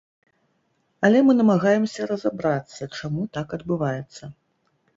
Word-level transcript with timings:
Але 1.09 1.19
мы 1.27 1.35
намагаемся 1.41 2.09
разабрацца, 2.13 2.89
чаму 2.97 3.21
так 3.39 3.47
адбываецца. 3.61 4.23